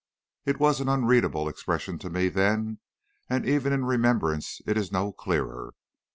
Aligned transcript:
It 0.47 0.59
was 0.59 0.81
an 0.81 0.89
unreadable 0.89 1.47
expression 1.47 1.99
to 1.99 2.09
me 2.09 2.27
then, 2.29 2.79
and 3.29 3.45
even 3.47 3.71
in 3.71 3.85
remembrance 3.85 4.59
it 4.65 4.75
is 4.75 4.91
no 4.91 5.11
clearer. 5.11 5.75